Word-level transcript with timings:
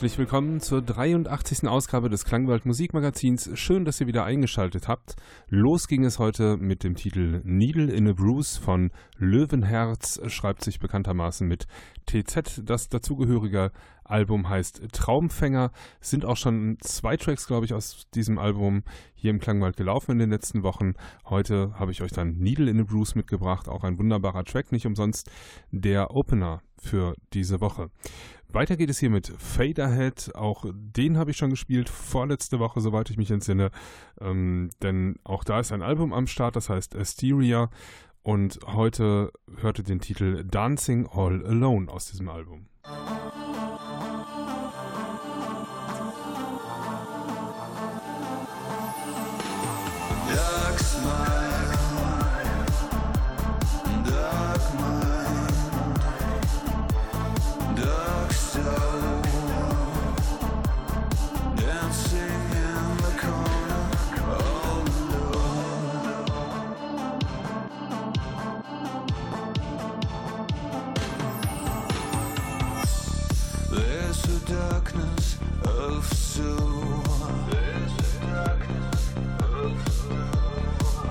Herzlich 0.00 0.16
willkommen 0.16 0.60
zur 0.60 0.80
83. 0.80 1.68
Ausgabe 1.68 2.08
des 2.08 2.24
Klangwald 2.24 2.64
Musikmagazins. 2.64 3.50
Schön, 3.52 3.84
dass 3.84 4.00
ihr 4.00 4.06
wieder 4.06 4.24
eingeschaltet 4.24 4.88
habt. 4.88 5.14
Los 5.50 5.88
ging 5.88 6.06
es 6.06 6.18
heute 6.18 6.56
mit 6.56 6.84
dem 6.84 6.94
Titel 6.94 7.42
Needle 7.44 7.92
in 7.92 8.08
a 8.08 8.14
Bruise 8.14 8.58
von 8.58 8.92
Löwenherz, 9.18 10.18
schreibt 10.28 10.64
sich 10.64 10.78
bekanntermaßen 10.78 11.46
mit 11.46 11.66
TZ. 12.06 12.62
Das 12.64 12.88
dazugehörige 12.88 13.72
Album 14.02 14.48
heißt 14.48 14.90
Traumfänger. 14.90 15.70
Sind 16.00 16.24
auch 16.24 16.38
schon 16.38 16.78
zwei 16.80 17.18
Tracks, 17.18 17.46
glaube 17.46 17.66
ich, 17.66 17.74
aus 17.74 18.06
diesem 18.14 18.38
Album 18.38 18.84
hier 19.14 19.30
im 19.30 19.38
Klangwald 19.38 19.76
gelaufen 19.76 20.12
in 20.12 20.18
den 20.18 20.30
letzten 20.30 20.62
Wochen. 20.62 20.94
Heute 21.26 21.74
habe 21.78 21.92
ich 21.92 22.00
euch 22.00 22.12
dann 22.12 22.38
Needle 22.38 22.70
in 22.70 22.80
a 22.80 22.84
Bruise 22.84 23.18
mitgebracht. 23.18 23.68
Auch 23.68 23.84
ein 23.84 23.98
wunderbarer 23.98 24.44
Track, 24.44 24.72
nicht 24.72 24.86
umsonst 24.86 25.30
der 25.70 26.10
Opener 26.10 26.62
für 26.78 27.14
diese 27.34 27.60
Woche. 27.60 27.90
Weiter 28.52 28.76
geht 28.76 28.90
es 28.90 28.98
hier 28.98 29.10
mit 29.10 29.28
Faderhead. 29.28 30.34
Auch 30.34 30.64
den 30.72 31.16
habe 31.16 31.30
ich 31.30 31.36
schon 31.36 31.50
gespielt, 31.50 31.88
vorletzte 31.88 32.58
Woche, 32.58 32.80
soweit 32.80 33.10
ich 33.10 33.16
mich 33.16 33.30
entsinne. 33.30 33.70
Ähm, 34.20 34.70
denn 34.82 35.16
auch 35.24 35.44
da 35.44 35.60
ist 35.60 35.72
ein 35.72 35.82
Album 35.82 36.12
am 36.12 36.26
Start, 36.26 36.56
das 36.56 36.68
heißt 36.68 36.96
Asteria. 36.96 37.70
Und 38.22 38.58
heute 38.66 39.32
hörte 39.56 39.82
den 39.82 40.00
Titel 40.00 40.44
Dancing 40.44 41.06
All 41.06 41.44
Alone 41.46 41.90
aus 41.90 42.10
diesem 42.10 42.28
Album. 42.28 42.66
Musik 42.84 43.59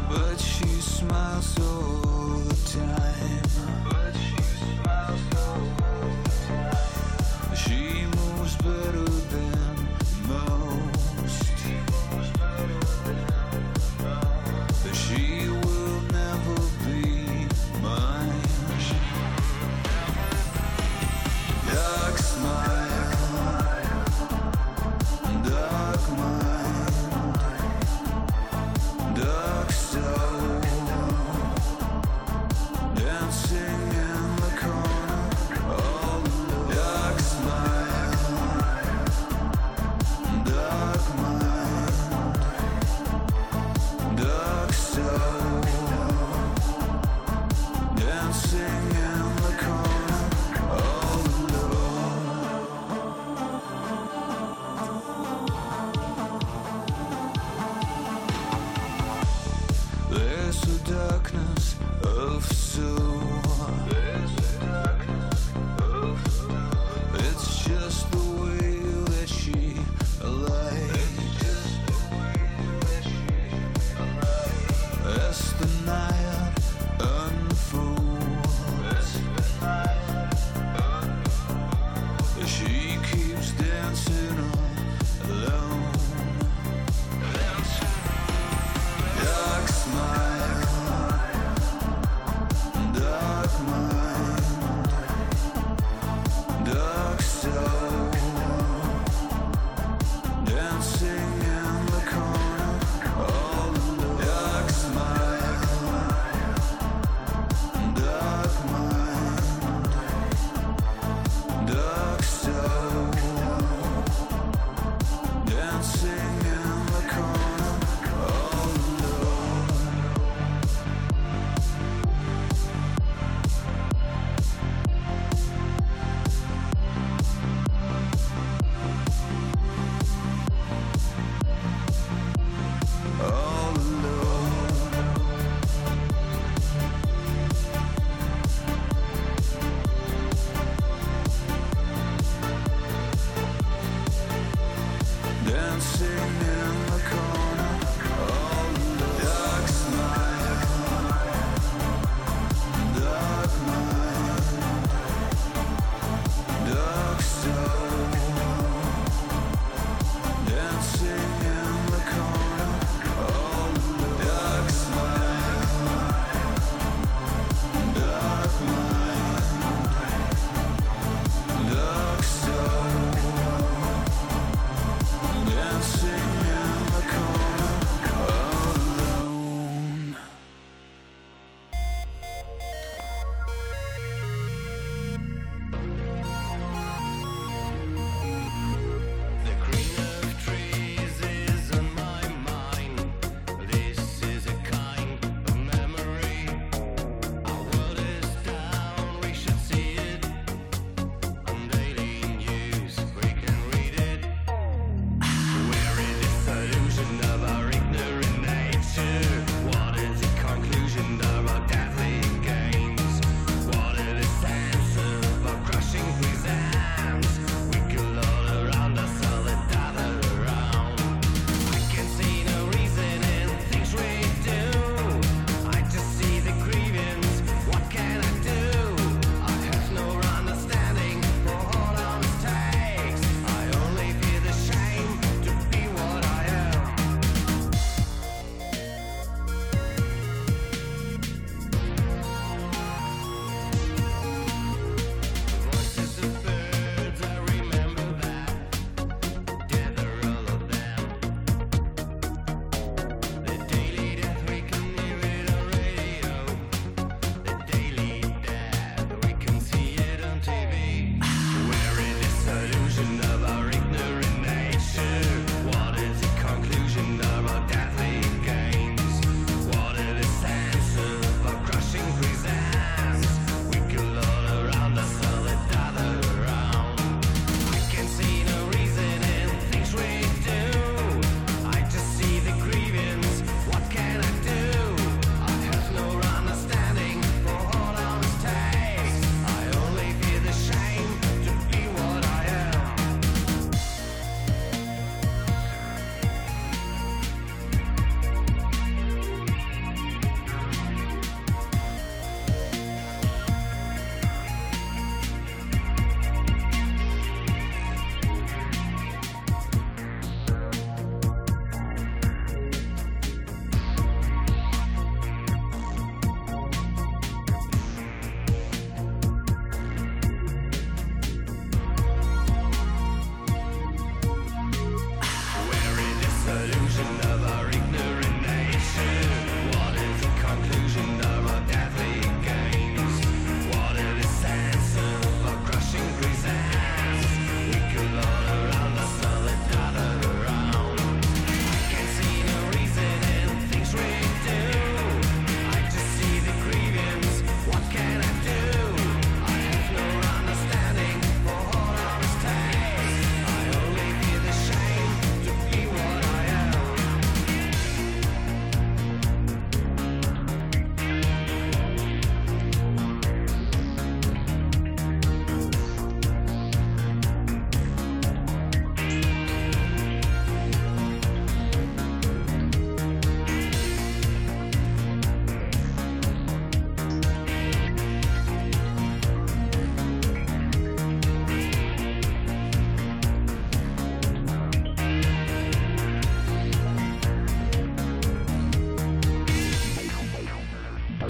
But 0.08 0.40
she 0.40 0.66
smiles 0.66 1.46
so 1.46 2.09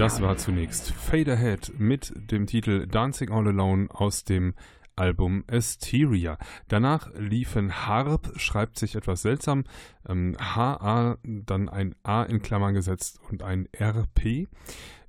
Das 0.10 0.24
war 0.24 0.38
zunächst 0.38 0.92
Fade 0.92 1.34
Ahead 1.34 1.72
mit 1.78 2.12
dem 2.32 2.48
Titel 2.48 2.88
Dancing 2.88 3.30
All 3.30 3.48
Alone 3.48 3.89
aus 3.92 4.24
dem 4.24 4.56
Album 4.96 5.44
Asteria. 5.48 6.39
Danach 6.68 7.13
liefen 7.13 7.86
Harp, 7.86 8.32
schreibt 8.38 8.80
sich 8.80 8.96
etwas 8.96 9.22
seltsam, 9.22 9.66
ähm, 10.08 10.36
HA, 10.39 11.20
dann 11.24 11.70
ein 11.70 11.94
A 12.01 12.24
in 12.24 12.42
Klammern 12.42 12.74
gesetzt 12.74 13.20
und 13.30 13.44
ein 13.44 13.70
RP, 13.80 14.48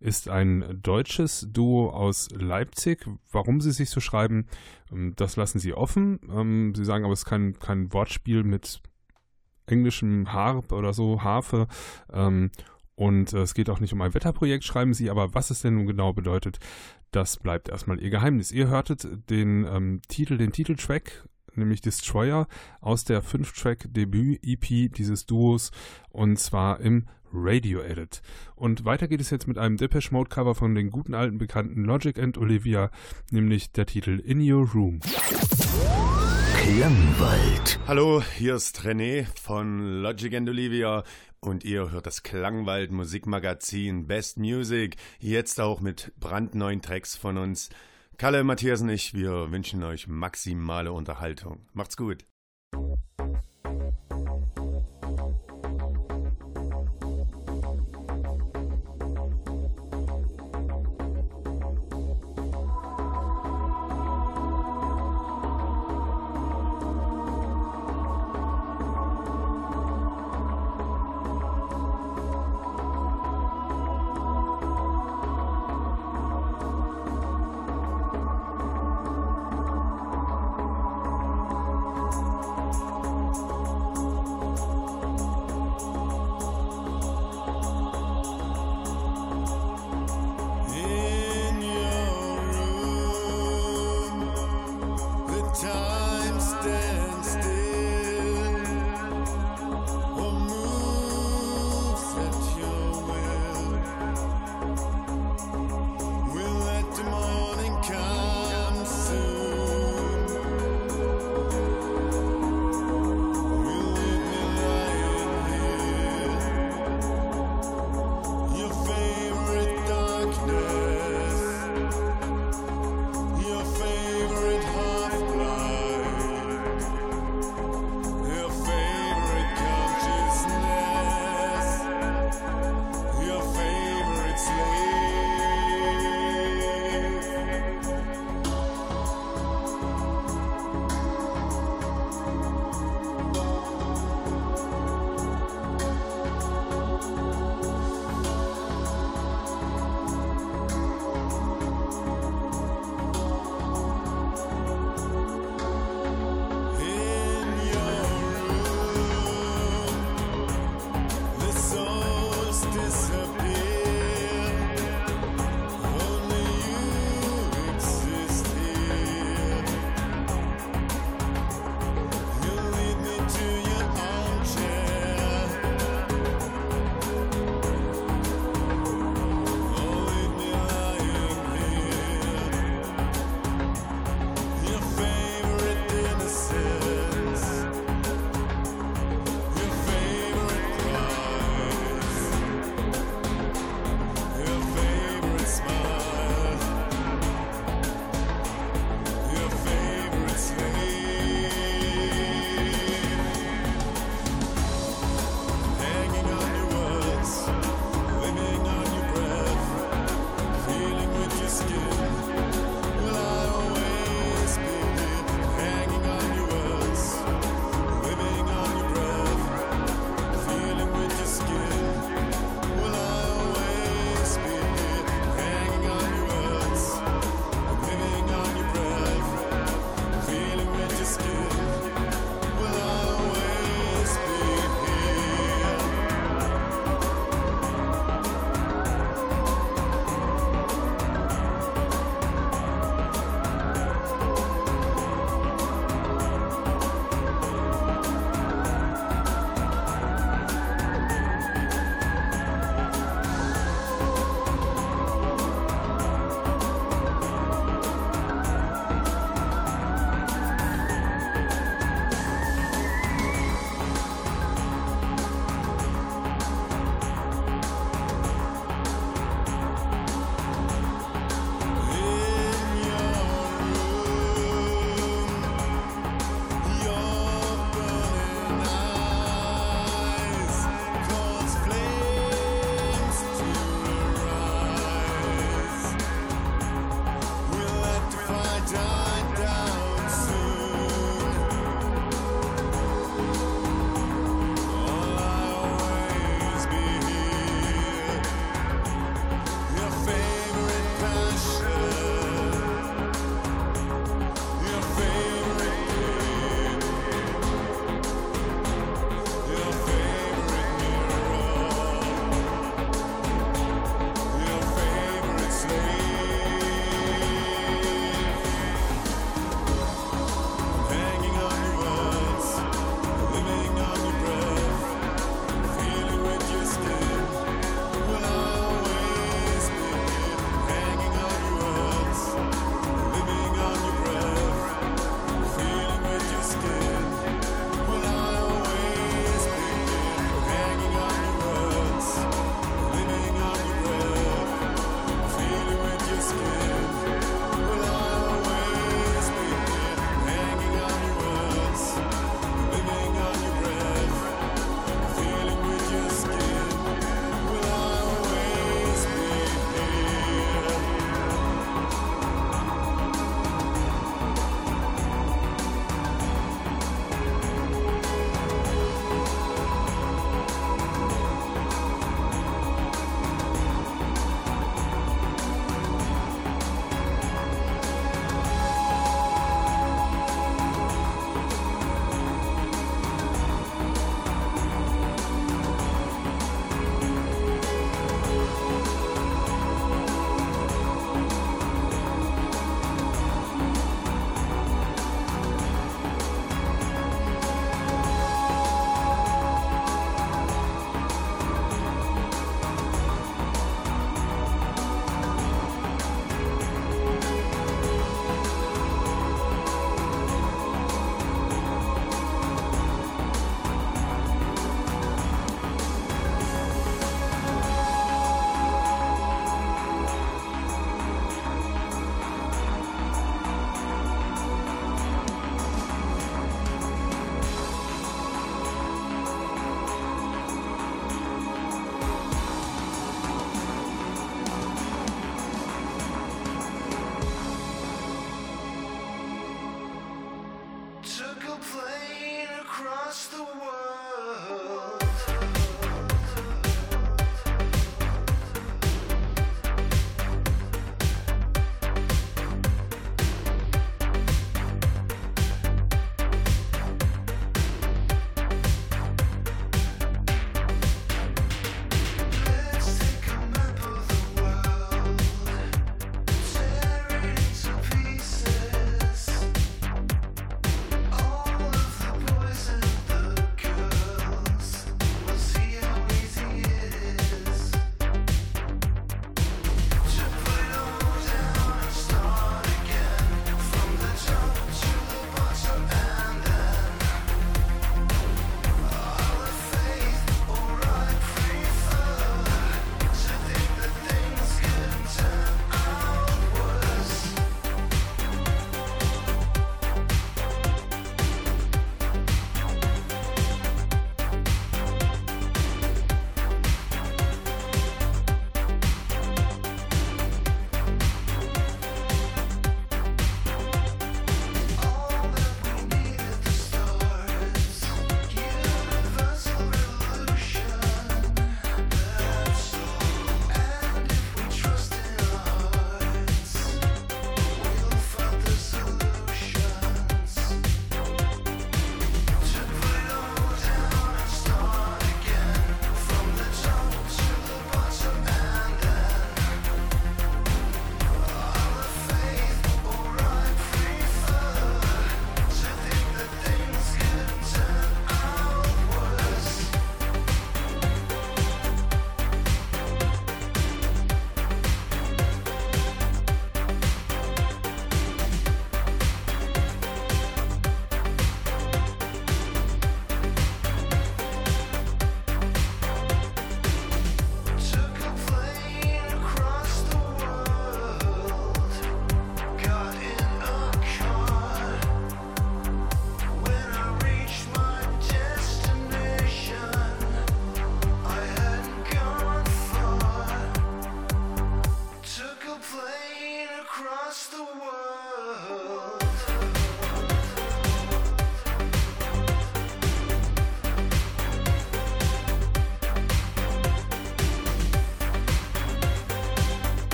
ist 0.00 0.28
ein 0.28 0.78
deutsches 0.82 1.48
Duo 1.50 1.88
aus 1.88 2.28
Leipzig. 2.32 3.06
Warum 3.32 3.62
sie 3.62 3.72
sich 3.72 3.88
so 3.88 4.00
schreiben, 4.00 4.48
ähm, 4.92 5.14
das 5.16 5.36
lassen 5.36 5.60
sie 5.60 5.72
offen. 5.72 6.20
Ähm, 6.30 6.74
sie 6.74 6.84
sagen 6.84 7.04
aber, 7.04 7.14
es 7.14 7.20
ist 7.20 7.24
kein, 7.24 7.58
kein 7.58 7.90
Wortspiel 7.94 8.44
mit 8.44 8.82
englischem 9.64 10.30
Harp 10.30 10.72
oder 10.72 10.92
so, 10.92 11.22
Harfe. 11.24 11.68
Ähm, 12.12 12.50
und 13.00 13.32
äh, 13.32 13.38
es 13.38 13.54
geht 13.54 13.70
auch 13.70 13.80
nicht 13.80 13.94
um 13.94 14.02
ein 14.02 14.12
Wetterprojekt, 14.12 14.62
schreiben 14.62 14.92
sie, 14.92 15.08
aber 15.08 15.32
was 15.32 15.48
es 15.48 15.62
denn 15.62 15.76
nun 15.76 15.86
genau 15.86 16.12
bedeutet, 16.12 16.58
das 17.12 17.38
bleibt 17.38 17.70
erstmal 17.70 17.98
ihr 17.98 18.10
Geheimnis. 18.10 18.52
Ihr 18.52 18.68
hörtet 18.68 19.08
den 19.30 19.64
ähm, 19.64 20.02
Titel, 20.06 20.36
den 20.36 20.52
Titeltrack, 20.52 21.26
nämlich 21.54 21.80
Destroyer, 21.80 22.46
aus 22.82 23.04
der 23.04 23.24
5-Track-Debüt-EP 23.24 24.92
dieses 24.92 25.24
Duos 25.24 25.70
und 26.10 26.38
zwar 26.38 26.80
im 26.80 27.06
Radio 27.32 27.80
Edit. 27.80 28.20
Und 28.54 28.84
weiter 28.84 29.08
geht 29.08 29.22
es 29.22 29.30
jetzt 29.30 29.48
mit 29.48 29.56
einem 29.56 29.78
Depeche 29.78 30.12
Mode 30.12 30.28
Cover 30.28 30.54
von 30.54 30.74
den 30.74 30.90
guten 30.90 31.14
alten 31.14 31.38
Bekannten 31.38 31.84
Logic 31.84 32.18
and 32.18 32.36
Olivia, 32.36 32.90
nämlich 33.30 33.72
der 33.72 33.86
Titel 33.86 34.20
In 34.22 34.40
Your 34.42 34.68
Room. 34.74 35.00
Klangwald. 36.54 37.80
Hallo, 37.86 38.22
hier 38.36 38.56
ist 38.56 38.82
René 38.82 39.26
von 39.40 40.02
Logic 40.02 40.34
and 40.34 40.48
Olivia 40.50 41.02
und 41.40 41.64
ihr 41.64 41.90
hört 41.90 42.06
das 42.06 42.22
Klangwald 42.22 42.90
Musikmagazin 42.90 44.06
Best 44.06 44.38
Music, 44.38 44.96
jetzt 45.18 45.60
auch 45.60 45.80
mit 45.80 46.12
brandneuen 46.18 46.82
Tracks 46.82 47.16
von 47.16 47.38
uns. 47.38 47.70
Kalle, 48.18 48.44
Matthias 48.44 48.82
und 48.82 48.90
ich, 48.90 49.14
wir 49.14 49.50
wünschen 49.50 49.82
euch 49.82 50.06
maximale 50.06 50.92
Unterhaltung. 50.92 51.66
Macht's 51.72 51.96
gut. 51.96 52.26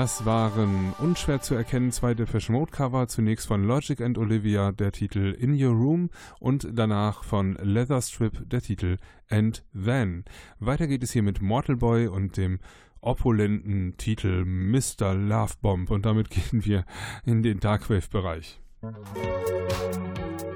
Das 0.00 0.24
waren 0.24 0.94
unschwer 0.98 1.42
zu 1.42 1.54
erkennen 1.54 1.92
zwei 1.92 2.14
Depeche 2.14 2.50
Mode 2.50 2.72
Cover, 2.72 3.06
zunächst 3.06 3.46
von 3.46 3.64
Logic 3.64 4.00
and 4.00 4.16
Olivia 4.16 4.72
der 4.72 4.92
Titel 4.92 5.36
In 5.38 5.62
Your 5.62 5.74
Room 5.74 6.08
und 6.38 6.66
danach 6.72 7.22
von 7.22 7.58
Leatherstrip 7.60 8.48
der 8.48 8.62
Titel 8.62 8.96
And 9.28 9.62
Then. 9.74 10.24
Weiter 10.58 10.86
geht 10.86 11.02
es 11.02 11.12
hier 11.12 11.22
mit 11.22 11.42
Mortal 11.42 11.76
Boy 11.76 12.06
und 12.06 12.38
dem 12.38 12.60
opulenten 13.02 13.98
Titel 13.98 14.46
Mr. 14.46 15.12
Love 15.12 15.56
Bomb 15.60 15.90
und 15.90 16.06
damit 16.06 16.30
gehen 16.30 16.64
wir 16.64 16.86
in 17.26 17.42
den 17.42 17.60
Darkwave-Bereich. 17.60 18.58
admiration. 18.82 20.49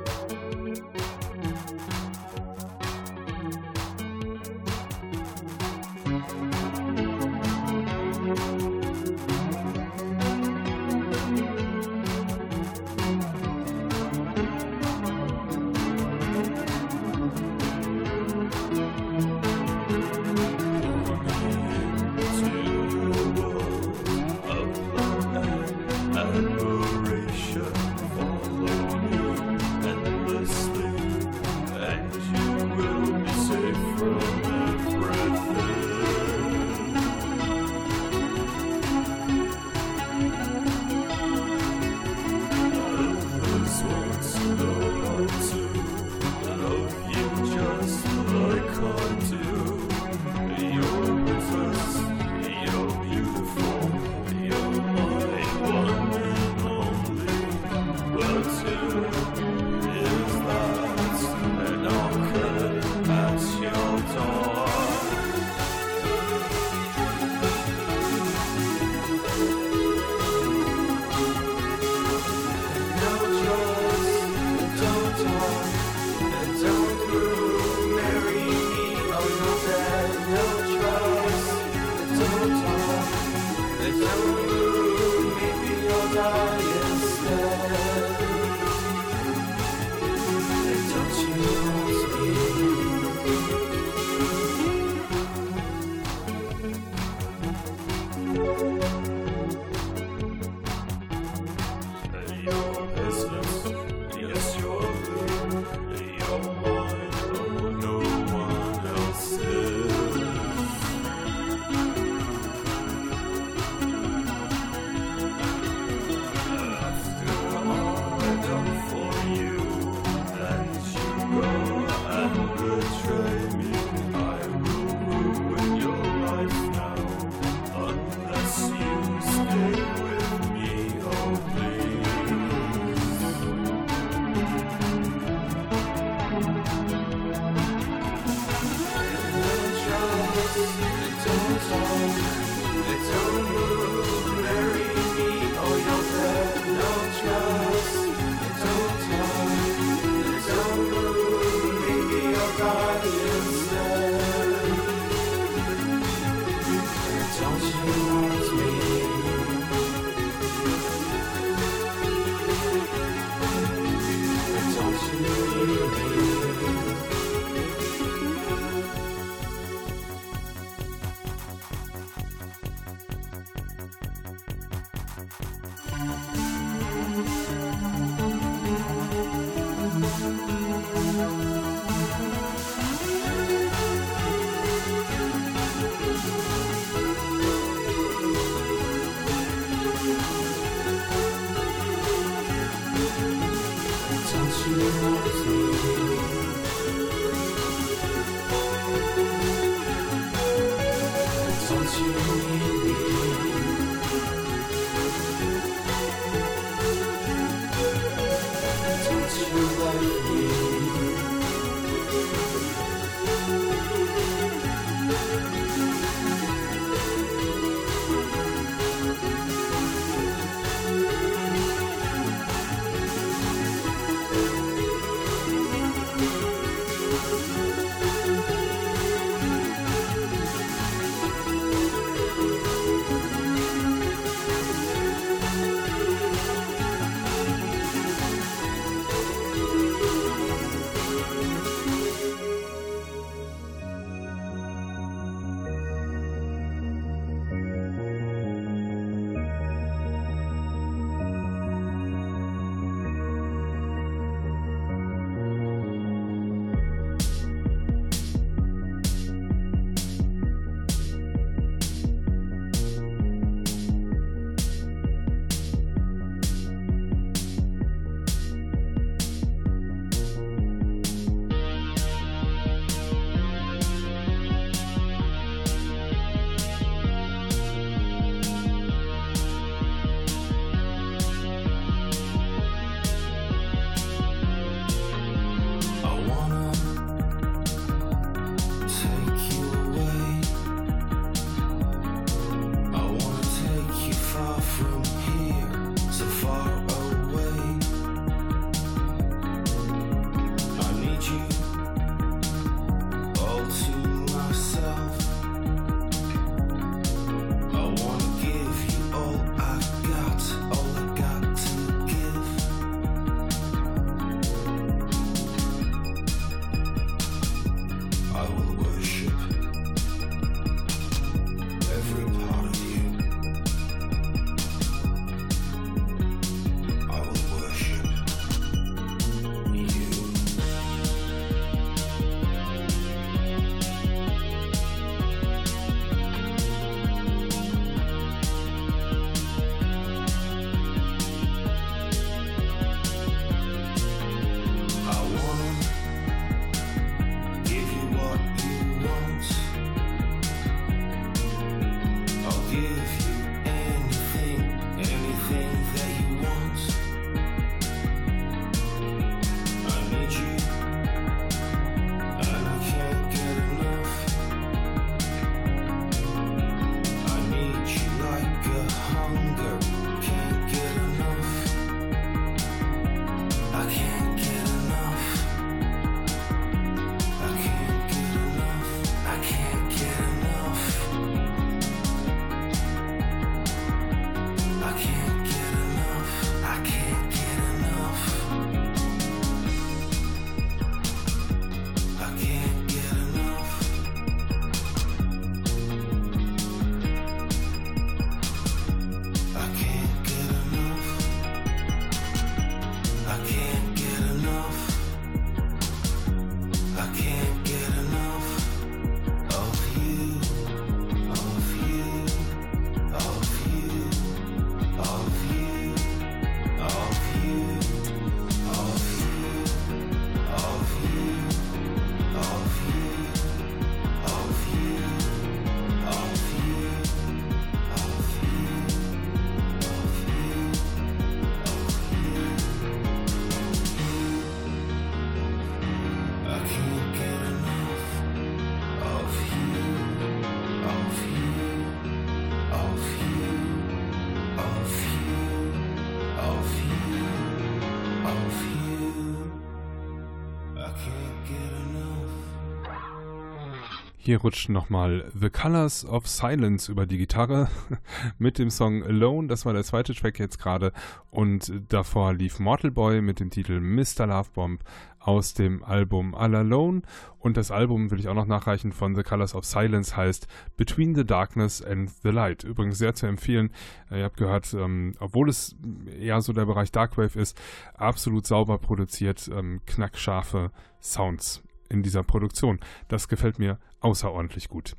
Hier 454.25 454.41
rutscht 454.41 454.71
nochmal 454.71 455.31
The 455.39 455.51
Colors 455.51 456.07
of 456.07 456.27
Silence 456.27 456.91
über 456.91 457.05
die 457.05 457.19
Gitarre 457.19 457.69
mit 458.39 458.59
dem 458.59 458.71
Song 458.71 459.03
Alone, 459.03 459.49
das 459.49 459.67
war 459.67 459.75
der 459.75 459.85
zweite 459.85 460.15
Track 460.15 460.39
jetzt 460.39 460.59
gerade. 460.59 460.95
Und 461.31 461.71
davor 461.91 462.33
lief 462.33 462.59
Mortal 462.59 462.91
Boy 462.91 463.21
mit 463.21 463.39
dem 463.39 463.51
Titel 463.51 463.81
Mr. 463.81 464.27
Love 464.27 464.49
Bomb 464.55 464.83
aus 465.21 465.53
dem 465.53 465.85
Album 465.85 466.35
All 466.35 466.55
Alone. 466.55 467.03
Und 467.39 467.59
das 467.59 467.71
Album 467.71 468.11
will 468.11 468.19
ich 468.19 468.29
auch 468.29 468.35
noch 468.35 468.47
nachreichen 468.47 468.93
von 468.93 469.15
The 469.15 469.23
Colors 469.23 469.55
of 469.55 469.67
Silence 469.67 470.17
heißt 470.17 470.49
Between 470.79 471.15
the 471.15 471.27
Darkness 471.27 471.83
and 471.83 472.11
the 472.23 472.31
Light. 472.31 472.65
Übrigens 472.65 472.97
sehr 472.97 473.13
zu 473.15 473.27
empfehlen. 473.27 473.73
Äh, 474.11 474.21
ihr 474.21 474.25
habt 474.25 474.39
gehört, 474.39 474.73
ähm, 474.73 475.17
obwohl 475.21 475.51
es 475.51 475.77
eher 476.19 476.41
so 476.41 476.55
der 476.55 476.65
Bereich 476.65 476.91
Darkwave 476.91 477.39
ist, 477.39 477.61
absolut 477.93 478.47
sauber 478.47 478.79
produziert, 478.79 479.51
ähm, 479.55 479.83
knackscharfe 479.85 480.71
Sounds 480.99 481.63
in 481.95 482.03
dieser 482.03 482.23
Produktion. 482.23 482.81
Das 483.09 483.29
gefällt 483.29 483.59
mir 483.59 483.79
außerordentlich 484.01 484.69
gut. 484.69 484.97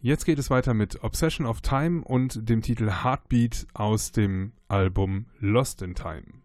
Jetzt 0.00 0.24
geht 0.24 0.40
es 0.40 0.50
weiter 0.50 0.74
mit 0.74 1.04
Obsession 1.04 1.46
of 1.46 1.60
Time 1.60 2.02
und 2.02 2.48
dem 2.48 2.60
Titel 2.60 2.90
Heartbeat 3.04 3.68
aus 3.72 4.10
dem 4.10 4.52
Album 4.66 5.26
Lost 5.38 5.80
in 5.80 5.94
Time. 5.94 6.41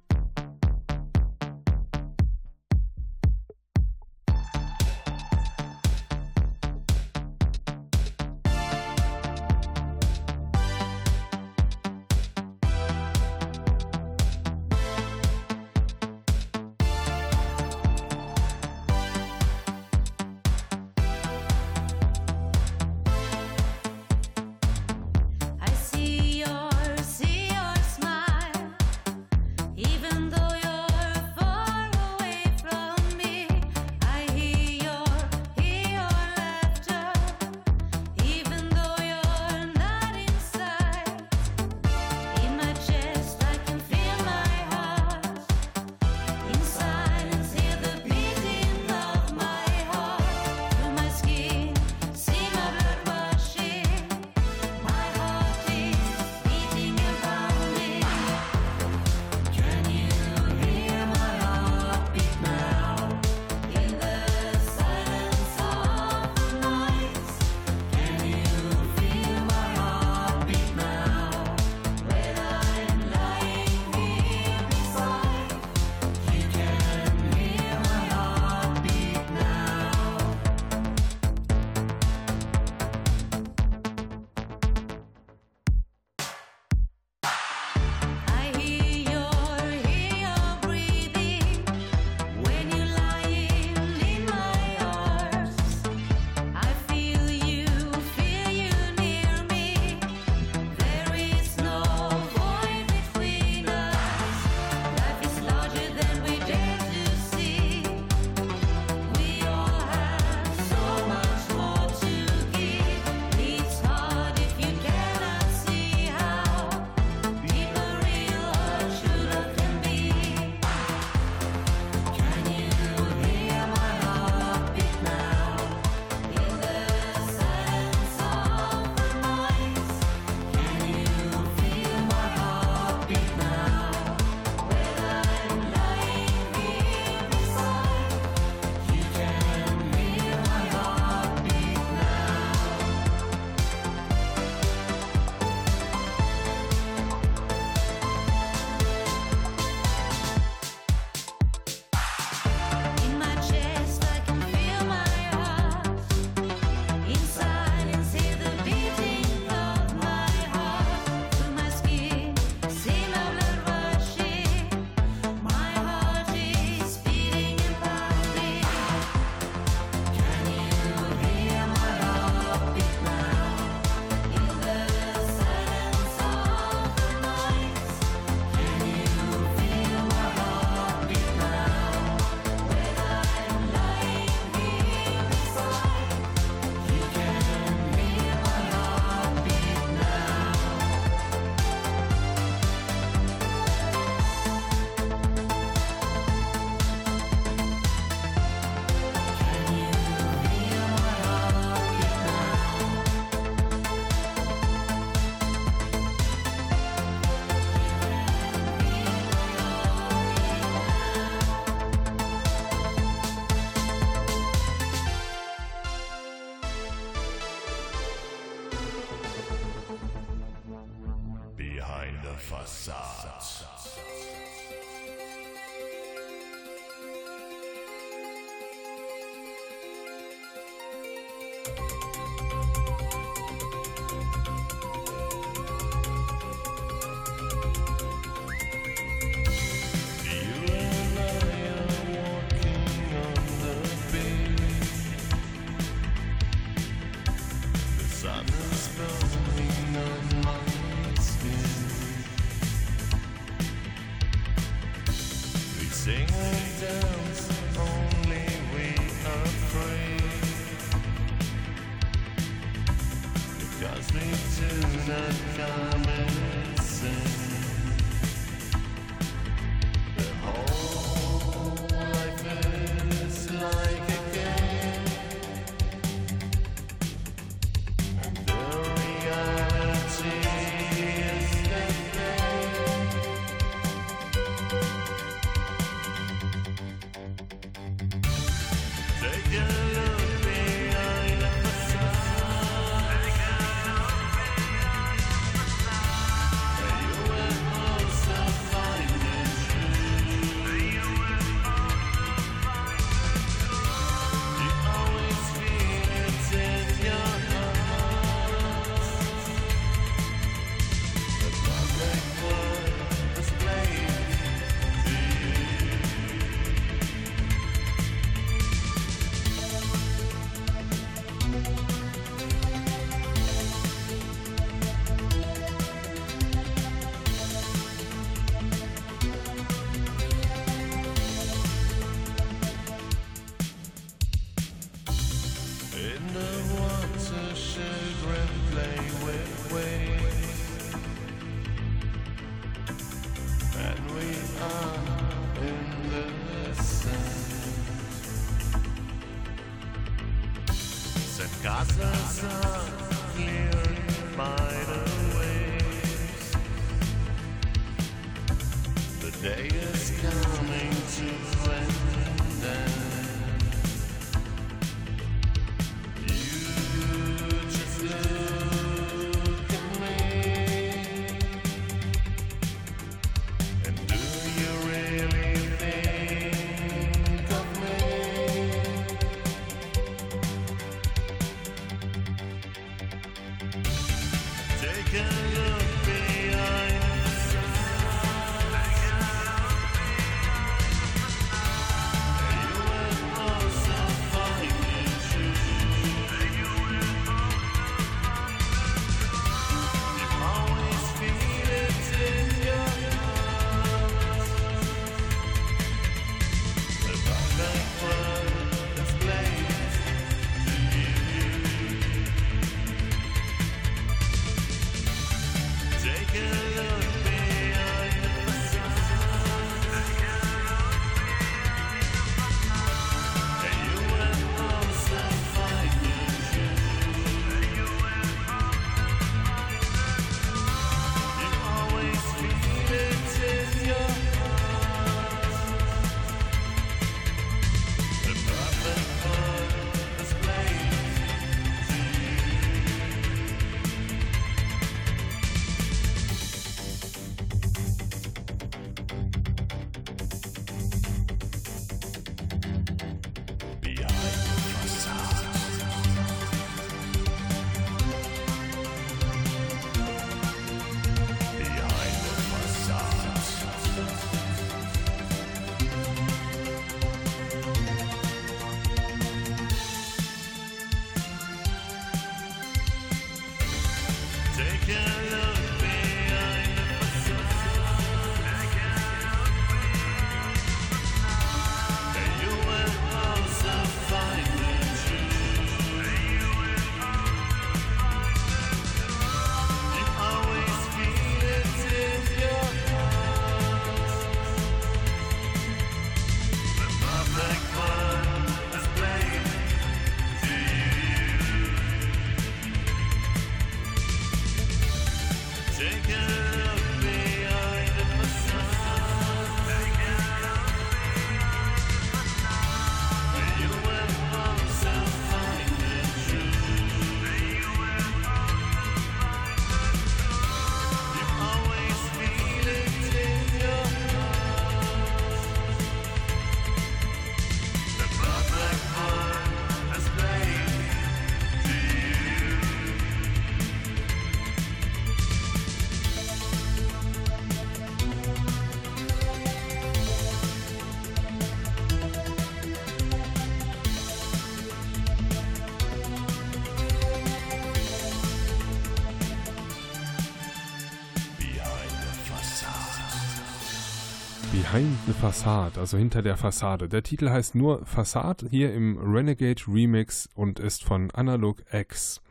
Behind 554.69 554.97
the 555.05 555.13
Facade, 555.13 555.79
also 555.79 555.97
hinter 555.97 556.21
der 556.21 556.35
Fassade. 556.35 556.89
Der 556.89 557.01
Titel 557.01 557.29
heißt 557.29 557.55
nur 557.55 557.85
Facade 557.85 558.47
hier 558.49 558.73
im 558.73 558.97
Renegade 558.97 559.61
Remix 559.65 560.27
und 560.35 560.59
ist 560.59 560.83
von 560.83 561.09
Analog 561.11 561.63
X. 561.71 562.21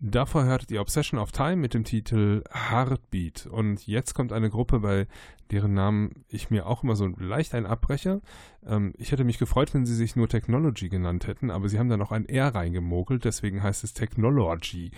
Davor 0.00 0.44
hörtet 0.44 0.70
ihr 0.70 0.80
Obsession 0.80 1.20
of 1.20 1.30
Time 1.30 1.56
mit 1.56 1.74
dem 1.74 1.84
Titel 1.84 2.42
Heartbeat. 2.50 3.46
Und 3.46 3.86
jetzt 3.86 4.14
kommt 4.14 4.32
eine 4.32 4.48
Gruppe, 4.48 4.80
bei 4.80 5.06
deren 5.50 5.74
Namen 5.74 6.24
ich 6.28 6.48
mir 6.48 6.66
auch 6.66 6.84
immer 6.84 6.96
so 6.96 7.06
leicht 7.06 7.54
einen 7.54 7.66
abbreche. 7.66 8.22
Ähm, 8.66 8.94
ich 8.96 9.12
hätte 9.12 9.24
mich 9.24 9.38
gefreut, 9.38 9.74
wenn 9.74 9.84
sie 9.84 9.94
sich 9.94 10.16
nur 10.16 10.28
Technology 10.28 10.88
genannt 10.88 11.26
hätten, 11.26 11.50
aber 11.50 11.68
sie 11.68 11.78
haben 11.78 11.90
da 11.90 11.98
noch 11.98 12.12
ein 12.12 12.26
R 12.26 12.54
reingemogelt, 12.54 13.26
deswegen 13.26 13.62
heißt 13.62 13.84
es 13.84 13.92
Technology. 13.92 14.90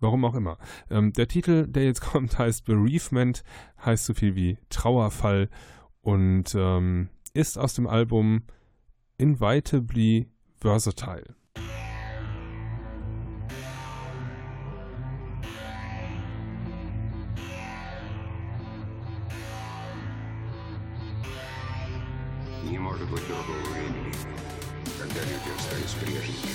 Warum 0.00 0.26
auch 0.26 0.34
immer. 0.34 0.58
Ähm, 0.90 1.14
der 1.14 1.28
Titel, 1.28 1.66
der 1.68 1.84
jetzt 1.84 2.00
kommt, 2.02 2.38
heißt 2.38 2.66
Bereavement, 2.66 3.44
heißt 3.82 4.04
so 4.04 4.12
viel 4.12 4.34
wie 4.34 4.58
Trauerfall 4.68 5.48
und 6.01 6.55
ähm, 6.55 7.09
ist 7.33 7.57
aus 7.57 7.73
dem 7.73 7.87
Album 7.87 8.43
Invitably 9.17 10.27
Versatile. 10.55 11.35
Не 22.69 22.79
может 22.79 23.09
быть 23.09 23.25
другого 23.27 23.73
времени, 23.73 24.11
когда 24.99 25.21
люди 25.21 25.49
остались 25.55 25.93
прежними. 25.93 26.50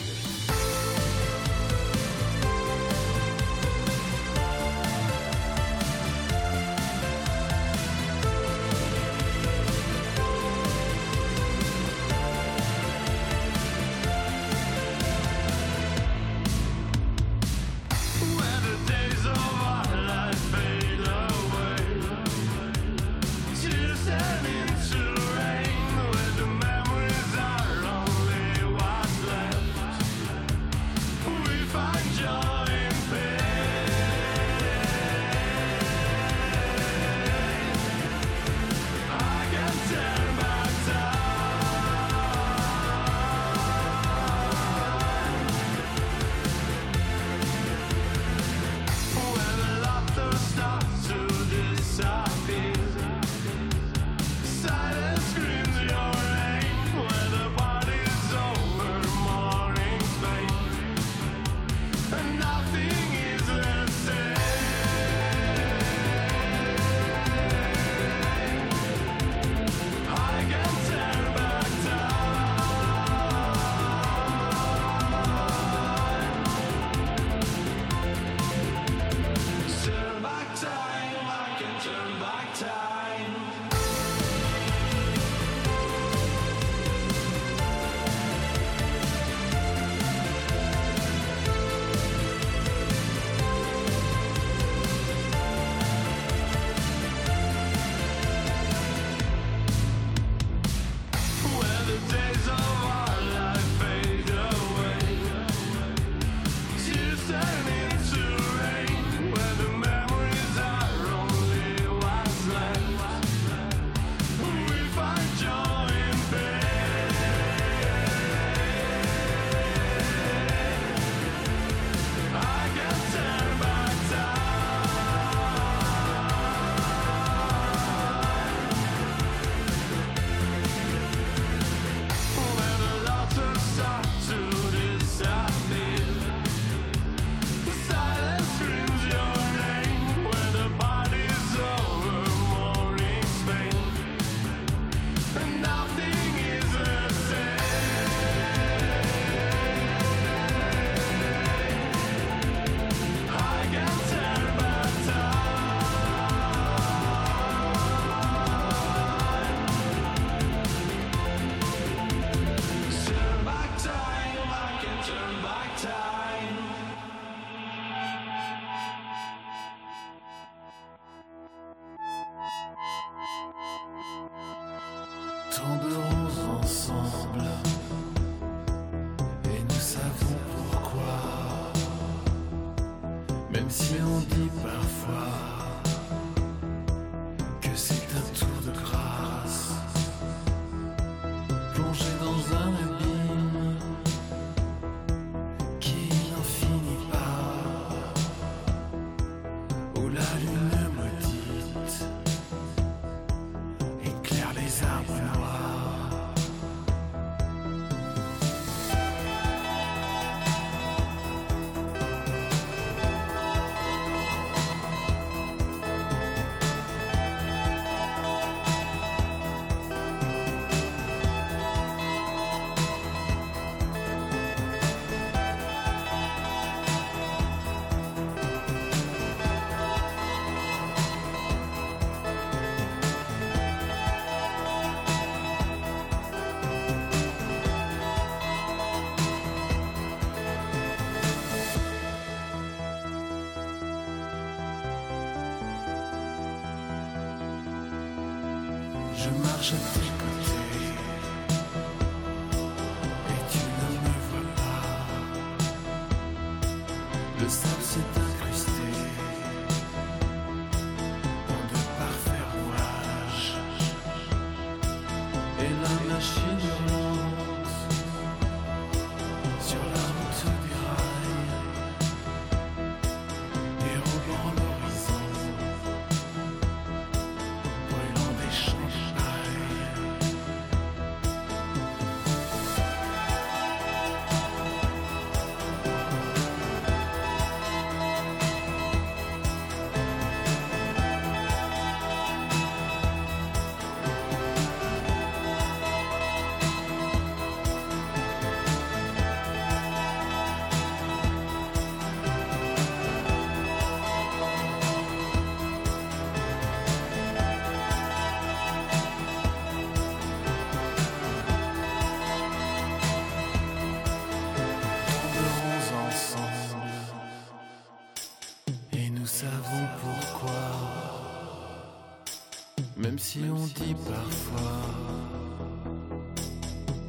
Si 323.37 323.43
on 323.51 323.83
dit 323.83 323.95
parfois 324.05 324.81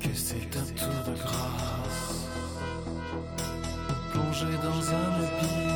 que 0.01 0.15
c'est 0.15 0.57
un 0.57 0.67
tour 0.77 1.05
de 1.07 1.15
grâce, 1.19 2.29
plongé 4.13 4.47
dans 4.63 4.91
un 4.91 5.09
abîme 5.25 5.68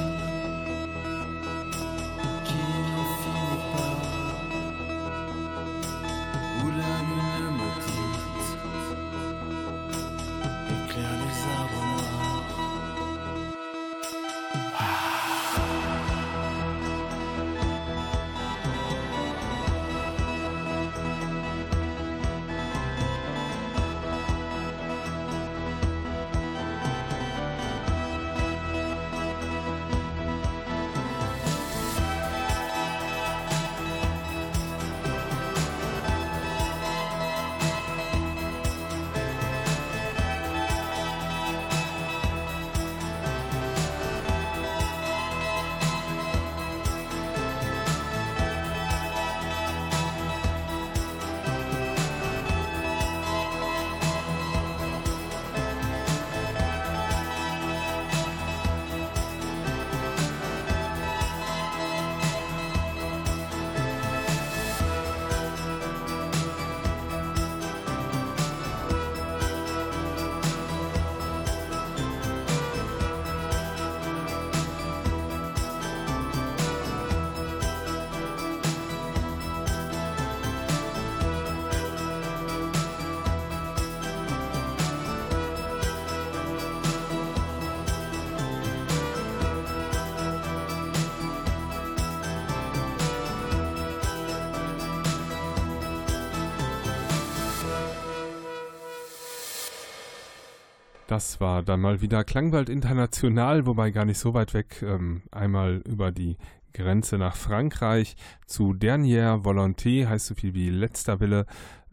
Das 101.13 101.43
war 101.43 101.63
dann 101.63 101.83
mal 101.83 102.01
wieder 102.01 102.25
Klangwald 102.25 102.71
International, 102.71 103.67
wobei 103.67 103.91
gar 103.91 104.07
nicht 104.07 104.17
so 104.17 104.33
weit 104.33 104.55
weg. 104.55 104.81
Ähm, 104.81 105.21
einmal 105.31 105.83
über 105.87 106.11
die 106.11 106.39
Grenze 106.73 107.19
nach 107.19 107.37
Frankreich 107.37 108.17
zu 108.47 108.73
Dernière 108.73 109.45
Volonté, 109.45 110.09
heißt 110.09 110.25
so 110.25 110.35
viel 110.35 110.55
wie 110.55 110.71
letzter 110.71 111.21
Wille. 111.21 111.45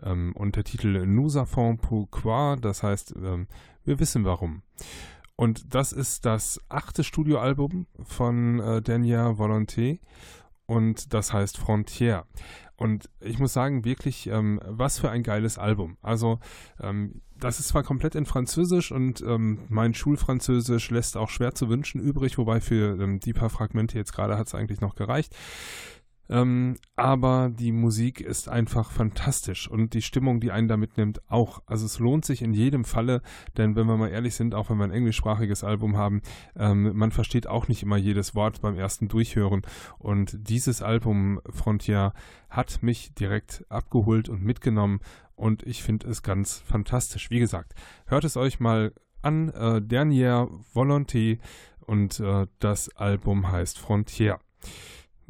Ähm, 0.02 0.32
und 0.38 0.54
Titel 0.54 1.06
Nous 1.06 1.36
avons 1.36 1.78
pourquoi, 1.82 2.56
das 2.62 2.82
heißt, 2.82 3.14
ähm, 3.18 3.48
wir 3.84 4.00
wissen 4.00 4.24
warum. 4.24 4.62
Und 5.36 5.76
das 5.76 5.92
ist 5.92 6.26
das 6.26 6.62
achte 6.70 7.04
Studioalbum 7.04 7.88
von 8.02 8.62
äh, 8.62 8.78
Dernière 8.78 9.38
Volonté 9.38 10.00
und 10.66 11.14
das 11.14 11.34
heißt 11.34 11.60
Frontière. 11.60 12.24
Und 12.80 13.10
ich 13.20 13.40
muss 13.40 13.52
sagen, 13.52 13.84
wirklich, 13.84 14.28
ähm, 14.28 14.62
was 14.66 15.00
für 15.00 15.10
ein 15.12 15.22
geiles 15.22 15.58
Album. 15.58 15.98
Also, 16.02 16.40
ähm, 16.82 17.22
das 17.38 17.60
ist 17.60 17.68
zwar 17.70 17.84
komplett 17.84 18.16
in 18.16 18.26
Französisch 18.26 18.92
und 18.92 19.22
ähm, 19.22 19.60
mein 19.68 19.94
Schulfranzösisch 19.94 20.90
lässt 20.90 21.18
auch 21.18 21.30
schwer 21.30 21.54
zu 21.54 21.68
wünschen 21.68 22.00
übrig, 22.00 22.38
wobei 22.38 22.62
für 22.62 23.02
ähm, 23.02 23.20
die 23.20 23.34
paar 23.34 23.50
Fragmente 23.50 23.98
jetzt 23.98 24.14
gerade 24.14 24.38
hat 24.38 24.48
es 24.48 24.56
eigentlich 24.56 24.80
noch 24.80 24.96
gereicht. 24.96 25.36
Ähm, 26.30 26.76
aber 26.96 27.50
die 27.50 27.72
Musik 27.72 28.22
ist 28.22 28.50
einfach 28.50 28.92
fantastisch 28.92 29.70
und 29.70 29.94
die 29.94 30.02
Stimmung, 30.02 30.40
die 30.40 30.52
einen 30.52 30.68
da 30.68 30.78
mitnimmt, 30.78 31.22
auch. 31.30 31.62
Also 31.66 31.86
es 31.86 32.00
lohnt 32.00 32.26
sich 32.26 32.42
in 32.42 32.54
jedem 32.54 32.86
Falle, 32.86 33.22
denn 33.58 33.76
wenn 33.76 33.88
wir 33.88 33.98
mal 33.98 34.10
ehrlich 34.10 34.36
sind, 34.36 34.54
auch 34.54 34.70
wenn 34.70 34.78
wir 34.78 34.84
ein 34.84 34.92
englischsprachiges 34.92 35.64
Album 35.64 35.98
haben, 35.98 36.22
ähm, 36.56 36.96
man 36.96 37.12
versteht 37.12 37.48
auch 37.48 37.68
nicht 37.68 37.84
immer 37.84 37.98
jedes 37.98 38.36
Wort 38.36 38.62
beim 38.62 38.76
ersten 38.76 39.08
Durchhören. 39.08 39.64
Und 39.98 40.50
dieses 40.50 40.82
Album 40.82 41.42
Frontier 41.50 42.14
hat 42.50 42.84
mich 42.84 43.14
direkt 43.16 43.66
abgeholt 43.70 44.30
und 44.30 44.44
mitgenommen 44.44 45.00
und 45.36 45.64
ich 45.64 45.84
finde 45.84 46.08
es 46.08 46.22
ganz 46.22 46.60
fantastisch. 46.60 47.30
Wie 47.32 47.40
gesagt, 47.40 47.74
hört 48.06 48.24
es 48.24 48.38
euch 48.38 48.60
mal 48.60 48.94
an, 49.22 49.50
äh, 49.50 49.82
Dernière 49.82 50.50
Volonté 50.74 51.40
und 51.86 52.20
äh, 52.20 52.46
das 52.60 52.96
Album 52.96 53.52
heißt 53.52 53.80
Frontier. 53.80 54.40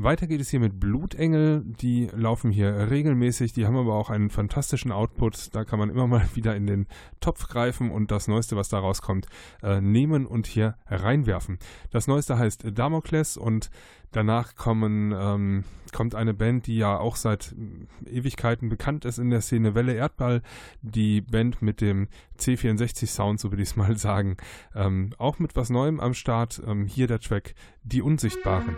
Weiter 0.02 0.28
geht 0.28 0.40
es 0.40 0.50
hier 0.50 0.62
mit 0.62 0.80
Blutengel. 0.80 1.62
Die 1.66 2.08
laufen 2.16 2.52
hier 2.52 2.90
regelmäßig. 2.90 3.52
Die 3.52 3.66
haben 3.66 3.76
aber 3.76 3.96
auch 3.96 4.10
einen 4.10 4.30
fantastischen 4.30 4.94
Output. 4.94 5.54
Da 5.54 5.66
kann 5.66 5.78
man 5.78 5.90
immer 5.90 6.08
mal 6.08 6.26
wieder 6.36 6.56
in 6.56 6.68
den 6.68 6.88
Topf 7.20 7.50
greifen 7.50 7.92
und 7.92 8.10
das 8.10 8.30
Neueste, 8.30 8.56
was 8.56 8.70
da 8.70 8.80
rauskommt, 8.80 9.28
äh, 9.62 9.82
nehmen 9.82 10.26
und 10.26 10.48
hier 10.48 10.78
reinwerfen. 10.88 11.60
Das 11.92 12.08
Neueste 12.08 12.38
heißt 12.38 12.78
Damokles 12.78 13.36
und 13.36 13.72
danach 14.14 14.56
kommen, 14.56 15.14
ähm, 15.14 15.66
kommt 15.92 16.16
eine 16.16 16.34
Band, 16.34 16.68
die 16.68 16.78
ja 16.78 16.98
auch 16.98 17.18
seit 17.18 17.54
Ewigkeiten 18.06 18.70
bekannt 18.70 19.04
ist 19.04 19.18
in 19.18 19.30
der 19.30 19.42
Szene 19.42 19.76
Welle 19.76 19.96
Erdball. 19.96 20.44
Die 20.82 21.20
Band 21.20 21.62
mit 21.62 21.82
dem 21.82 22.08
C64 22.40 23.06
Sound, 23.08 23.42
so 23.42 23.52
will 23.52 23.60
ich 23.60 23.72
es 23.72 23.76
mal 23.76 23.98
sagen. 23.98 24.38
Ähm, 24.74 25.10
auch 25.18 25.40
mit 25.40 25.58
was 25.58 25.70
Neuem 25.70 26.00
am 26.00 26.14
Start. 26.14 26.62
Ähm, 26.66 26.86
hier 26.86 27.08
der 27.08 27.20
Track 27.20 27.54
Die 27.84 28.02
Unsichtbaren. 28.02 28.78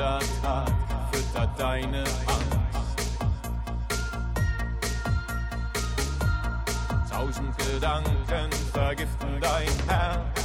Jeder 0.00 0.18
Tag 0.42 0.72
füttert 1.12 1.60
deine 1.60 1.98
Angst. 1.98 3.10
Tausend 7.10 7.58
Gedanken 7.58 8.50
vergiften 8.72 9.38
dein 9.42 9.68
Herz. 9.86 10.40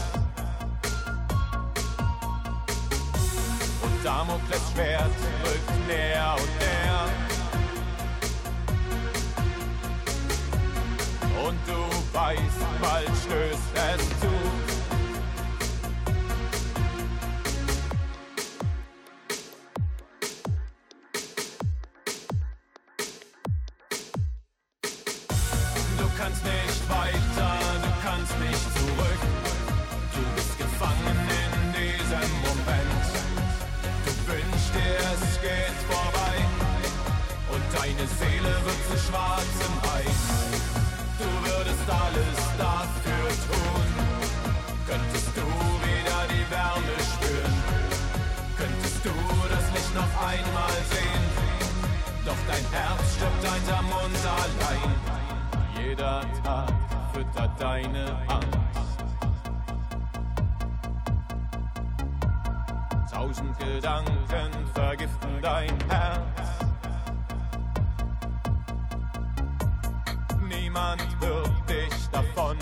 Und 3.81 4.05
Damokles 4.05 4.61
Schwert 4.73 5.15
rückt 5.45 5.87
näher 5.87 6.35
und 6.37 6.59
näher. 6.59 7.07
Und 11.47 11.59
du 11.65 11.79
weißt, 12.13 12.81
bald 12.81 13.07
stößt 13.23 13.71
es 13.73 14.19
zu. 14.19 14.74
Und 37.85 37.91
deine 37.91 38.07
Seele 38.07 38.49
wird 38.65 38.81
zu 38.89 38.97
schwarzem 38.97 39.73
Eis. 39.93 40.23
Du 41.19 41.29
würdest 41.45 41.87
alles 41.87 42.37
dafür 42.57 43.27
tun. 43.45 43.85
Könntest 44.87 45.29
du 45.35 45.45
wieder 45.85 46.19
die 46.29 46.45
Wärme 46.49 46.95
spüren? 47.13 47.55
Könntest 48.57 49.05
du 49.05 49.11
das 49.49 49.71
Licht 49.73 49.93
noch 49.93 50.13
einmal 50.19 50.77
sehen? 50.89 51.25
Doch 52.25 52.41
dein 52.47 52.65
Herz 52.71 53.15
stirbt 53.15 53.45
einsam 53.53 53.85
und 53.85 54.17
allein. 54.33 54.91
Jeder 55.79 56.21
Tag 56.43 56.73
füttert 57.13 57.61
deine 57.61 58.17
Angst. 58.27 59.03
Tausend 63.11 63.59
Gedanken 63.59 64.67
vergiften 64.73 65.41
dein 65.41 65.77
Herz. 65.87 66.54
Niemand 70.75 71.21
wird 71.21 71.69
dich 71.69 72.09
davon 72.11 72.57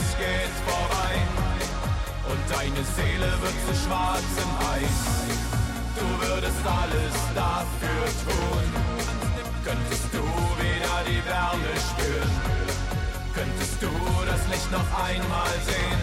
es 0.00 0.16
geht 0.16 0.54
vorbei. 0.66 1.14
Und 2.30 2.40
deine 2.48 2.82
Seele 2.96 3.30
wird 3.42 3.56
zu 3.66 3.74
schwarzem 3.84 4.50
Eis. 4.72 5.00
Du 5.98 6.06
würdest 6.26 6.62
alles 6.64 7.16
dafür 7.34 8.04
tun. 8.24 8.64
Könntest 9.64 10.08
du 10.12 10.24
wieder 10.62 10.96
die 11.06 11.22
Wärme 11.28 11.72
spüren? 11.88 12.32
Könntest 13.34 13.82
du 13.82 13.92
das 14.26 14.42
Licht 14.48 14.70
noch 14.72 14.90
einmal 15.04 15.54
sehen? 15.66 16.02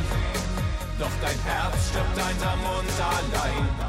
Doch 1.00 1.16
dein 1.22 1.40
Herz 1.46 1.90
stirbt 1.90 2.18
einsam 2.20 2.60
und 2.60 2.92
allein. 3.00 3.89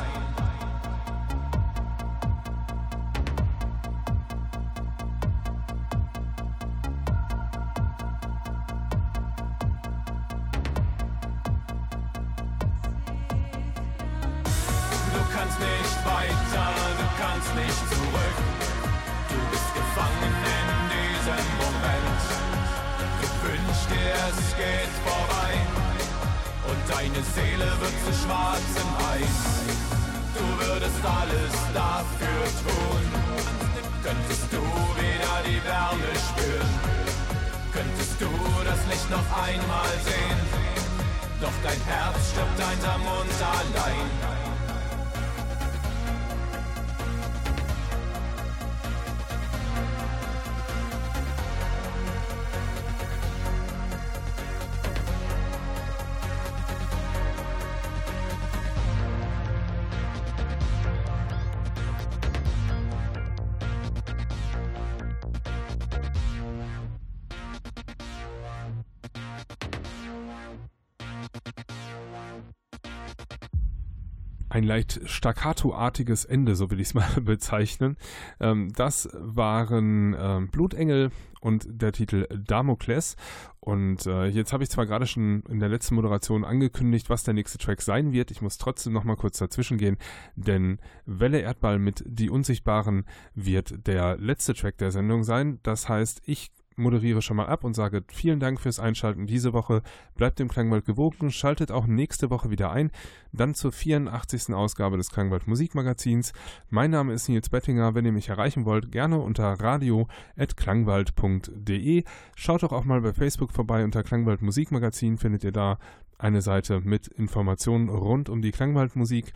Staccato-artiges 75.11 76.25
Ende, 76.25 76.57
so 76.57 76.71
will 76.71 76.81
ich 76.81 76.89
es 76.89 76.95
mal 76.95 77.09
bezeichnen. 77.21 77.97
Ähm, 78.41 78.73
das 78.75 79.09
waren 79.13 80.17
ähm, 80.19 80.49
Blutengel 80.49 81.11
und 81.41 81.67
der 81.69 81.93
Titel 81.93 82.27
Damokles. 82.29 83.17
Und 83.61 84.07
äh, 84.07 84.27
jetzt 84.27 84.53
habe 84.53 84.63
ich 84.63 84.71
zwar 84.71 84.87
gerade 84.87 85.07
schon 85.07 85.43
in 85.49 85.61
der 85.61 85.69
letzten 85.69 85.95
Moderation 85.95 86.45
angekündigt, 86.45 87.11
was 87.11 87.25
der 87.25 87.35
nächste 87.35 87.59
Track 87.59 87.83
sein 87.83 88.13
wird. 88.13 88.31
Ich 88.31 88.43
muss 88.43 88.59
trotzdem 88.59 88.93
noch 88.93 89.05
mal 89.05 89.17
kurz 89.17 89.39
dazwischen 89.39 89.79
gehen, 89.79 89.99
denn 90.37 90.79
Welle 91.05 91.41
Erdball 91.41 91.79
mit 91.79 92.03
Die 92.07 92.31
Unsichtbaren 92.31 93.05
wird 93.35 93.87
der 93.87 94.17
letzte 94.17 94.55
Track 94.55 94.79
der 94.79 94.93
Sendung 94.93 95.25
sein. 95.25 95.61
Das 95.63 95.89
heißt, 95.89 96.23
ich 96.25 96.51
moderiere 96.81 97.23
schon 97.23 97.37
mal 97.37 97.47
ab 97.47 97.65
und 97.65 97.75
sage 97.75 98.03
vielen 98.09 98.41
Dank 98.41 98.61
fürs 98.61 98.81
Einschalten 98.81 99.27
diese 99.27 99.53
Woche. 99.53 99.83
Bleibt 100.17 100.39
dem 100.39 100.49
Klangwald 100.49 100.85
gewogen, 100.85 101.31
schaltet 101.31 101.71
auch 101.71 101.87
nächste 101.87 102.31
Woche 102.31 102.51
wieder 102.51 102.73
ein. 102.73 102.91
Dann 103.33 103.55
zur 103.55 103.73
84. 103.73 104.55
Ausgabe 104.55 104.97
des 104.97 105.11
Klangwald 105.11 105.47
Musikmagazins. 105.47 106.33
Mein 106.69 106.91
Name 106.91 107.13
ist 107.13 107.29
Nils 107.29 107.49
Bettinger. 107.49 107.95
Wenn 107.95 108.05
ihr 108.05 108.13
mich 108.13 108.29
erreichen 108.29 108.65
wollt, 108.65 108.91
gerne 108.91 109.21
unter 109.21 109.53
radio.klangwald.de. 109.53 112.05
Schaut 112.35 112.63
doch 112.63 112.73
auch 112.73 112.85
mal 112.85 113.01
bei 113.01 113.13
Facebook 113.13 113.53
vorbei 113.53 113.85
unter 113.85 114.03
Klangwald 114.03 114.43
Musikmagazin. 114.43 115.19
Findet 115.19 115.45
ihr 115.45 115.53
da 115.53 115.79
eine 116.19 116.43
Seite 116.43 116.81
mit 116.81 117.07
Informationen 117.09 117.89
rund 117.89 118.29
um 118.29 118.43
die 118.43 118.51
Klangwaldmusik. 118.51 119.33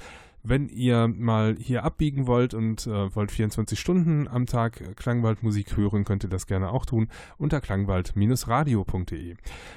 Wenn 0.46 0.68
ihr 0.68 1.08
mal 1.08 1.56
hier 1.58 1.84
abbiegen 1.84 2.26
wollt 2.26 2.52
und 2.52 2.86
äh, 2.86 3.16
wollt 3.16 3.32
24 3.32 3.80
Stunden 3.80 4.28
am 4.28 4.44
Tag 4.44 4.94
Klangwaldmusik 4.96 5.74
hören, 5.78 6.04
könnt 6.04 6.22
ihr 6.22 6.28
das 6.28 6.46
gerne 6.46 6.70
auch 6.70 6.84
tun 6.84 7.08
unter 7.38 7.62
klangwald-radio.de. 7.62 9.36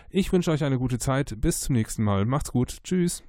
Ich 0.10 0.34
wünsche 0.34 0.52
euch 0.52 0.66
eine 0.66 0.78
gute 0.78 1.00
Zeit. 1.00 1.40
Bis 1.40 1.62
zum 1.62 1.74
nächsten 1.74 2.04
Mal. 2.04 2.26
Macht's 2.26 2.52
gut. 2.52 2.80
Tschüss. 2.84 3.24